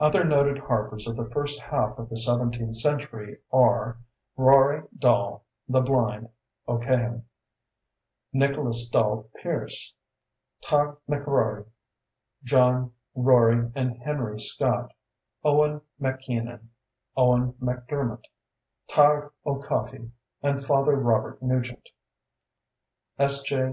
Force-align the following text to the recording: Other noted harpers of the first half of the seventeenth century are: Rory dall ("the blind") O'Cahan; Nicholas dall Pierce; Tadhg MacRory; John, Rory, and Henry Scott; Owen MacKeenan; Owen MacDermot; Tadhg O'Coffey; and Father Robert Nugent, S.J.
Other 0.00 0.24
noted 0.24 0.58
harpers 0.58 1.06
of 1.06 1.14
the 1.16 1.30
first 1.30 1.60
half 1.60 1.96
of 1.96 2.08
the 2.08 2.16
seventeenth 2.16 2.74
century 2.74 3.38
are: 3.52 3.98
Rory 4.36 4.82
dall 4.98 5.44
("the 5.68 5.80
blind") 5.80 6.28
O'Cahan; 6.66 7.24
Nicholas 8.32 8.88
dall 8.88 9.28
Pierce; 9.40 9.94
Tadhg 10.60 10.96
MacRory; 11.08 11.66
John, 12.42 12.94
Rory, 13.14 13.70
and 13.76 13.96
Henry 14.02 14.40
Scott; 14.40 14.92
Owen 15.44 15.82
MacKeenan; 16.00 16.70
Owen 17.16 17.52
MacDermot; 17.62 18.24
Tadhg 18.88 19.30
O'Coffey; 19.46 20.10
and 20.42 20.66
Father 20.66 20.96
Robert 20.96 21.40
Nugent, 21.40 21.90
S.J. 23.20 23.68